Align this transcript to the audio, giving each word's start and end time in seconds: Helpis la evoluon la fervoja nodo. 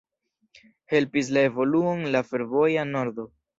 Helpis 0.93 1.29
la 1.37 1.45
evoluon 1.51 2.03
la 2.17 2.25
fervoja 2.33 2.89
nodo. 2.97 3.31